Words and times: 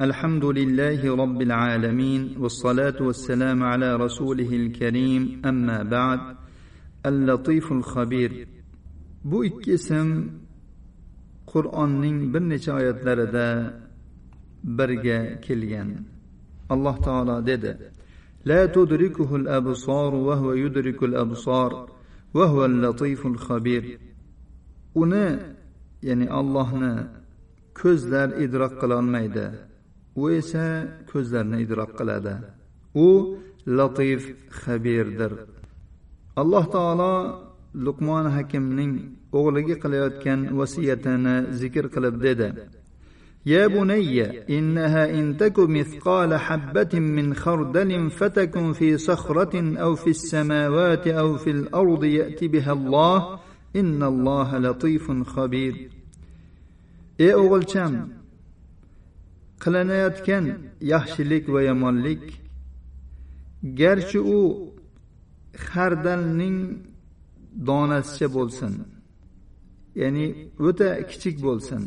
الحمد 0.00 0.44
لله 0.44 1.16
رب 1.16 1.42
العالمين 1.42 2.36
والصلاة 2.38 2.98
والسلام 3.00 3.62
على 3.62 3.96
رسوله 3.96 4.50
الكريم 4.56 5.42
أما 5.46 5.82
بعد 5.82 6.20
اللطيف 7.06 7.72
الخبير 7.72 8.46
bu 9.24 9.44
ikki 9.44 9.72
ism 9.72 10.08
qur'onning 11.46 12.34
bir 12.34 12.40
necha 12.40 12.72
oyatlarida 12.74 13.48
birga 14.64 15.40
kelgan 15.40 15.88
alloh 16.70 16.96
taolo 17.06 17.46
dedi 17.46 17.72
لا 18.46 18.66
تدركه 18.66 19.36
الأبصار 19.36 20.14
وهو 20.14 20.52
يدرك 20.52 21.02
الأبصار 21.02 21.88
وهو 22.34 22.64
اللطيف 22.64 23.26
الخبير 23.26 23.84
uni 24.94 25.26
ya'ni 26.02 26.26
allohni 26.40 26.94
ko'zlar 27.80 28.28
idrok 28.44 28.72
qilolmaydi 28.80 29.46
U 30.19 30.21
esa 30.39 30.65
ko'zlarni 31.11 31.57
idrok 31.65 31.91
qiladi 31.99 32.33
u 33.05 33.07
latif 33.77 34.21
xabirdir 34.61 35.33
alloh 36.41 36.65
taolo 36.75 37.13
luqmon 37.85 38.25
hakimning 38.35 38.93
o'g'liga 39.37 39.75
qilayotgan 39.83 40.39
vasiyatini 40.59 41.35
zikr 41.61 41.85
qilib 41.93 42.15
dedi 42.27 42.49
يا 43.45 43.67
بني 43.67 44.19
إنها 44.49 45.19
إن 45.19 45.37
تك 45.37 45.59
مثقال 45.59 46.35
حبة 46.35 46.99
من 46.99 47.33
خردل 47.33 48.09
فتكن 48.09 48.73
في 48.73 48.97
صخرة 48.97 49.79
أو 49.83 49.95
في 49.95 50.09
السماوات 50.09 51.07
أو 51.07 51.37
في 51.37 51.49
الأرض 51.51 52.03
يأتي 52.03 52.47
بها 52.47 52.73
الله 52.73 53.39
إن 53.75 54.03
الله 54.03 54.57
لطيف 54.57 55.11
خبير 55.11 55.89
ey 57.19 57.33
o'g'ilcham 57.35 57.93
qilinayotgan 59.63 60.45
yaxshilik 60.93 61.43
va 61.53 61.61
yomonlik 61.69 62.23
garchi 63.81 64.19
u 64.37 64.39
xardalning 65.69 66.57
donasicha 67.67 68.27
bo'lsin 68.37 68.73
ya'ni 70.01 70.25
o'ta 70.67 70.89
kichik 71.09 71.35
bo'lsin. 71.47 71.81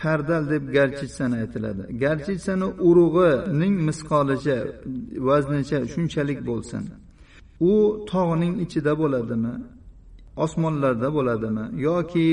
Xardal 0.00 0.44
deb 0.52 0.64
garchitsani 0.76 1.36
aytiladi. 1.42 1.82
Garchitsani 2.04 2.68
urug'ining 2.88 3.74
misqolicha 3.88 4.58
vaznicha 5.28 5.78
shunchalik 5.92 6.40
bo'lsin. 6.50 6.82
U 7.70 7.72
tog'ning 8.10 8.54
ichida 8.64 8.92
bo'ladimi 9.02 9.54
osmonlarda 10.44 11.08
bo'ladimi 11.16 11.64
yoki 11.88 12.28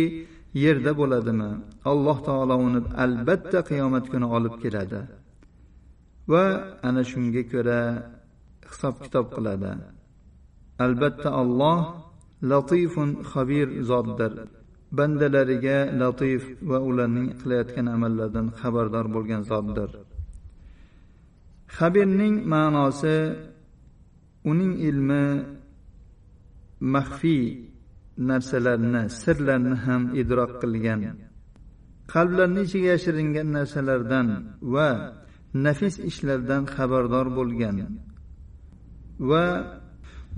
yerda 0.63 0.91
bo'ladimi? 0.99 1.49
Alloh 1.91 2.17
taolo 2.27 2.55
uni 2.67 2.79
albatta 3.05 3.59
qiyomat 3.69 4.05
kuni 4.11 4.27
olib 4.37 4.55
keladi. 4.63 5.01
Va 6.31 6.45
ana 6.87 7.01
shunga 7.11 7.43
ko'ra 7.51 7.81
hisob 8.69 8.95
kitob 9.03 9.25
qiladi. 9.35 9.71
Albatta 10.85 11.29
alloh 11.41 11.79
latifun 12.51 13.09
xabir 13.31 13.67
zotdir. 13.89 14.33
Bandalariga 14.97 15.77
latif 16.01 16.41
va 16.69 16.77
ularning 16.89 17.27
qilayotgan 17.39 17.87
amallaridan 17.95 18.47
xabardor 18.59 19.05
bo'lgan 19.15 19.41
zotdir. 19.51 19.89
Xabirning 21.77 22.35
ma'nosi 22.53 23.17
uning 24.51 24.73
ilmi 24.89 25.25
maxfiy 26.93 27.43
narsalarni 28.29 29.03
sirlarni 29.21 29.75
ham 29.85 30.01
idrok 30.21 30.51
qilgan. 30.61 31.01
Qalblarni 32.13 32.61
ichiga 32.67 32.89
yashiringan 32.95 33.47
narsalardan 33.57 34.27
va 34.73 34.89
nafis 35.65 35.95
ishlardan 36.09 36.63
xabardor 36.75 37.27
bo'lgan. 37.37 37.77
Va 39.29 39.45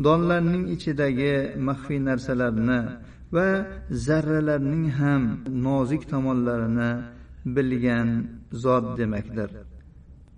donlarning 0.06 0.64
ichidagi 0.76 1.34
maxfiy 1.68 2.00
narsalarni 2.10 2.80
va 3.36 3.48
zarralarning 4.08 4.86
ham 5.00 5.23
nozik 5.66 6.04
tomonlarini 6.12 6.92
bilgan 7.56 8.10
zot 8.64 8.86
demakdir. 9.00 9.50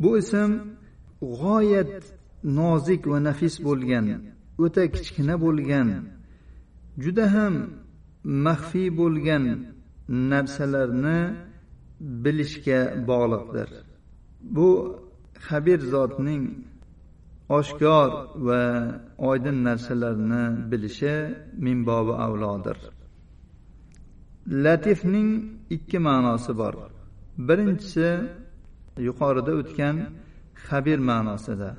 Bu 0.01 0.09
ism 0.21 0.51
g'oyat 1.41 1.93
nozik 2.59 3.01
va 3.11 3.17
nafis 3.27 3.55
bo'lgan 3.67 4.05
o'ta 4.63 4.83
kichkina 4.95 5.35
bo'lgan 5.45 5.87
juda 7.03 7.25
ham 7.35 7.55
maxfiy 8.45 8.89
bo'lgan 8.99 9.45
narsalarni 10.31 11.19
bilishga 12.23 12.79
bog'liqdir. 13.09 13.69
Bu 14.55 14.69
xabir 15.47 15.79
zotning 15.93 16.43
oshkor 17.57 18.09
va 18.47 18.61
oydin 19.29 19.57
narsalarni 19.67 20.43
bilishi 20.71 21.15
minbobi 21.65 22.13
avlodir. 22.25 22.77
Latifning 24.63 25.29
ikki 25.75 25.97
ma'nosi 26.07 26.53
bor. 26.61 26.75
Birinchisi 27.47 28.09
yuqorida 29.07 29.51
o'tgan 29.61 29.95
xabir 30.65 30.99
ma'nosida. 31.09 31.71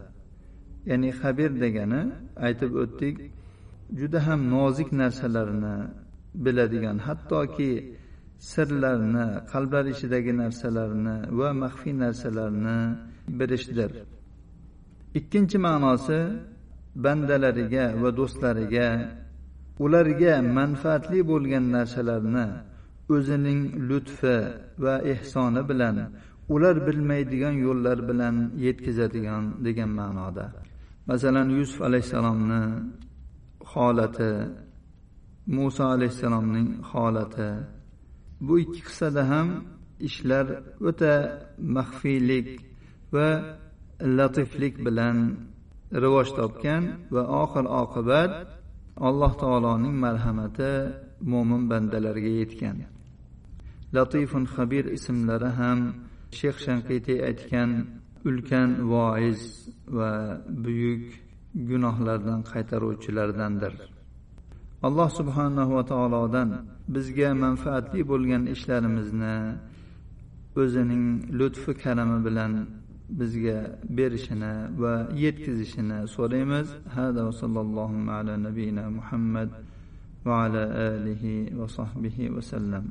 Ya'ni 0.90 1.10
xabir 1.20 1.50
degani 1.62 2.02
aytib 2.46 2.72
o'tdik 2.82 3.16
juda 3.98 4.18
ham 4.26 4.40
nozik 4.54 4.90
narsalarni 5.02 5.76
biladigan 6.44 6.98
hattoki 7.06 7.72
sirlarni 8.50 9.26
qalblar 9.52 9.84
ichidagi 9.94 10.32
narsalarni 10.42 11.16
va 11.38 11.48
maxfiy 11.62 11.94
narsalarni 12.04 12.78
bilishdir. 13.38 13.90
Ikkinchi 15.18 15.58
ma'nosi 15.66 16.20
bandalariga 17.04 17.86
va 18.02 18.10
do'stlariga 18.18 18.88
ularga 19.84 20.34
manfaatli 20.58 21.20
bo'lgan 21.30 21.64
narsalarni 21.76 22.46
o'zining 23.14 23.60
lutfi 23.88 24.36
va 24.84 24.94
ehsoni 25.12 25.62
bilan 25.70 25.96
ular 26.54 26.76
bilmaydigan 26.86 27.54
yo'llar 27.66 27.98
bilan 28.08 28.36
yetkazadigan 28.64 29.44
degan 29.66 29.90
ma'noda. 30.00 30.46
Masalan 31.10 31.48
yusuf 31.58 31.80
alayhissalomni 31.88 32.62
holati 33.72 34.32
muso 35.54 35.84
alayhissalomning 35.94 36.68
holati 36.90 37.50
bu 38.46 38.54
ikki 38.64 38.80
qissada 38.88 39.22
ham 39.32 39.48
ishlar 40.08 40.46
o'ta 40.88 41.14
maxfiylik 41.76 42.48
va 43.14 43.28
latiflik 44.18 44.74
bilan 44.86 45.16
rivoj 46.02 46.28
topgan 46.38 46.82
va 47.14 47.22
oxir 47.42 47.66
oqibat 47.82 48.32
alloh 49.08 49.32
taoloning 49.42 49.96
marhamati 50.04 50.72
mo'min 51.32 51.62
bandalarga 51.70 52.32
yetgan. 52.40 52.76
Latifun 53.94 54.44
xabir 54.54 54.84
ismlari 54.96 55.50
ham 55.60 55.78
shayx 56.38 56.56
shanqitiy 56.66 57.18
aytgan 57.28 57.70
ulkan 58.28 58.70
voiz 58.92 59.40
va 59.96 60.12
buyuk 60.64 61.04
gunohlardan 61.54 62.40
qaytaruvchilardandir. 62.52 63.74
Alloh 64.82 65.10
subhanahu 65.18 65.74
va 65.76 65.84
taolodan 65.92 66.48
bizga 66.94 67.30
manfaatli 67.44 68.00
bo'lgan 68.12 68.42
ishlarimizni 68.54 69.36
o'zining 70.62 71.04
lutfi 71.38 71.72
karami 71.82 72.18
bilan 72.26 72.52
bizga 73.20 73.58
berishini 73.98 74.54
va 74.82 74.94
yetkazishini 75.24 75.98
so'raymiz. 76.16 76.68
Hada 76.96 77.32
sallallohu 77.40 78.10
ala 78.16 78.34
nabiyina 78.46 78.84
muhammad 78.98 79.50
va 80.26 80.34
ala 80.44 80.62
alihi 80.88 81.34
va 81.58 81.66
sahbihi 81.78 82.24
vasallam 82.36 82.84